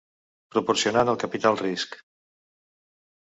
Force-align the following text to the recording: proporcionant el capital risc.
proporcionant 0.53 1.11
el 1.11 1.19
capital 1.25 1.59
risc. 1.61 1.99